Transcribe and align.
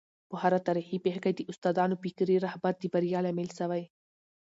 په 0.29 0.35
هره 0.43 0.59
تاریخي 0.67 0.97
پېښه 1.05 1.21
کي 1.25 1.31
د 1.35 1.41
استادانو 1.51 1.95
فکري 2.03 2.35
رهبري 2.45 2.77
د 2.79 2.83
بریا 2.93 3.19
لامل 3.25 3.49
سوی. 3.59 3.83